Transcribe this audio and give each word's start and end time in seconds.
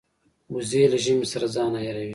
وزې 0.53 0.83
له 0.91 0.97
ژمې 1.05 1.27
سره 1.33 1.45
ځان 1.55 1.73
عیاروي 1.79 2.09